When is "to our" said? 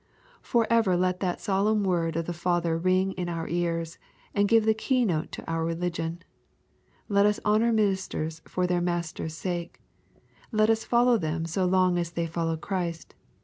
5.33-5.63